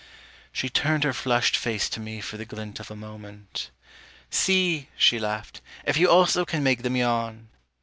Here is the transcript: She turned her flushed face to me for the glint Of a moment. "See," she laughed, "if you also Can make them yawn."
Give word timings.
She 0.51 0.67
turned 0.67 1.03
her 1.03 1.13
flushed 1.13 1.55
face 1.55 1.87
to 1.89 1.99
me 1.99 2.21
for 2.21 2.35
the 2.35 2.45
glint 2.45 2.79
Of 2.79 2.89
a 2.89 2.95
moment. 2.95 3.69
"See," 4.31 4.87
she 4.97 5.19
laughed, 5.19 5.61
"if 5.85 5.95
you 5.95 6.09
also 6.09 6.43
Can 6.43 6.63
make 6.63 6.81
them 6.81 6.95
yawn." 6.95 7.49